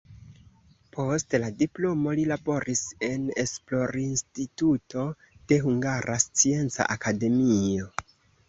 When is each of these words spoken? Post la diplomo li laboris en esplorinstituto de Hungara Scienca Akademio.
Post 0.95 1.35
la 1.41 1.49
diplomo 1.59 2.13
li 2.19 2.23
laboris 2.31 2.81
en 3.09 3.27
esplorinstituto 3.43 5.05
de 5.53 5.61
Hungara 5.67 6.19
Scienca 6.25 6.89
Akademio. 6.97 7.93